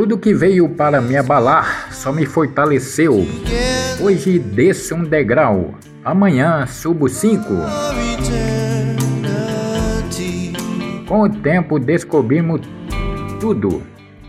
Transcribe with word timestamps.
Tudo 0.00 0.16
que 0.16 0.32
veio 0.32 0.66
para 0.66 0.98
me 0.98 1.14
abalar 1.14 1.92
só 1.92 2.10
me 2.10 2.24
fortaleceu. 2.24 3.28
Hoje 4.00 4.38
desço 4.38 4.94
um 4.94 5.04
degrau, 5.04 5.74
amanhã 6.02 6.66
subo 6.66 7.06
cinco. 7.06 7.52
Com 11.06 11.24
o 11.24 11.28
tempo 11.28 11.78
descobrimos 11.78 12.62
tudo: 13.40 13.82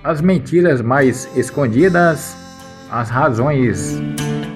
as 0.03 0.20
mentiras 0.20 0.81
mais 0.81 1.30
escondidas, 1.38 2.35
as 2.91 3.09
razões 3.09 3.97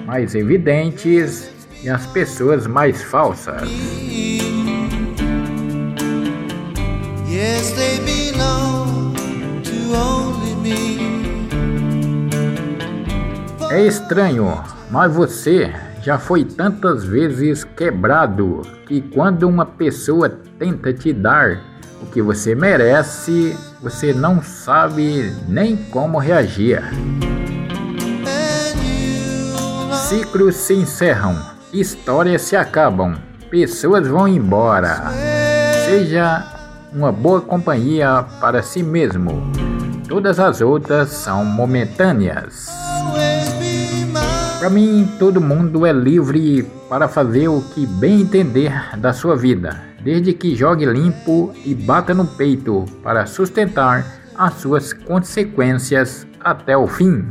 mais 0.04 0.34
evidentes 0.34 1.50
e 1.82 1.88
as 1.88 2.04
pessoas 2.08 2.66
mais 2.66 3.02
falsas. 3.02 3.62
Yes, 7.26 8.15
É 13.70 13.84
estranho, 13.84 14.62
mas 14.90 15.12
você 15.12 15.72
já 16.00 16.18
foi 16.18 16.44
tantas 16.44 17.04
vezes 17.04 17.64
quebrado 17.64 18.62
que 18.86 19.00
quando 19.00 19.48
uma 19.48 19.66
pessoa 19.66 20.30
tenta 20.56 20.92
te 20.92 21.12
dar 21.12 21.58
o 22.00 22.06
que 22.06 22.22
você 22.22 22.54
merece, 22.54 23.56
você 23.82 24.12
não 24.12 24.40
sabe 24.40 25.32
nem 25.48 25.76
como 25.76 26.18
reagir. 26.18 26.80
Ciclos 30.08 30.54
se 30.54 30.74
encerram, 30.74 31.36
histórias 31.72 32.42
se 32.42 32.54
acabam, 32.54 33.16
pessoas 33.50 34.06
vão 34.06 34.28
embora. 34.28 35.10
Seja 35.84 36.44
uma 36.92 37.10
boa 37.10 37.40
companhia 37.40 38.24
para 38.40 38.62
si 38.62 38.84
mesmo. 38.84 39.50
Todas 40.08 40.38
as 40.38 40.60
outras 40.60 41.08
são 41.08 41.44
momentâneas. 41.44 42.66
Para 44.58 44.70
mim, 44.70 45.08
todo 45.18 45.40
mundo 45.40 45.84
é 45.84 45.92
livre 45.92 46.62
para 46.88 47.08
fazer 47.08 47.48
o 47.48 47.60
que 47.60 47.84
bem 47.86 48.20
entender 48.20 48.72
da 48.98 49.12
sua 49.12 49.36
vida, 49.36 49.82
desde 50.02 50.32
que 50.32 50.54
jogue 50.54 50.86
limpo 50.86 51.52
e 51.64 51.74
bata 51.74 52.14
no 52.14 52.24
peito 52.24 52.84
para 53.02 53.26
sustentar 53.26 54.06
as 54.36 54.54
suas 54.54 54.92
consequências 54.92 56.26
até 56.40 56.76
o 56.76 56.86
fim. 56.86 57.24